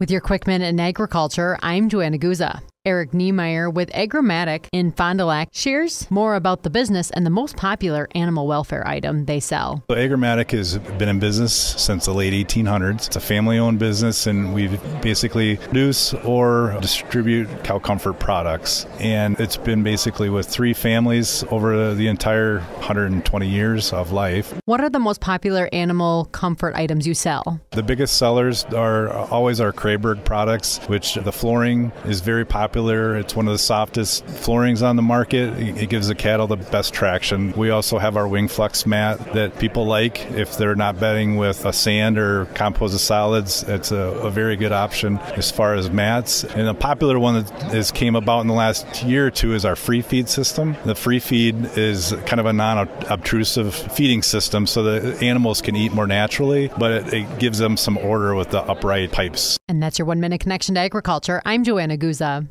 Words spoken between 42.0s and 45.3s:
or composite solids. It's a, a very good option